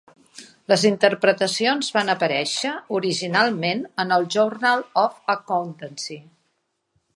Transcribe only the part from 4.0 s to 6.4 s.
en el "Journal of Accountancy".